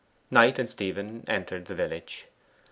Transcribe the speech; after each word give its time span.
Knight 0.31 0.57
and 0.57 0.67
Stephen 0.67 1.23
entered 1.27 1.65
the 1.67 1.75
village. 1.75 2.25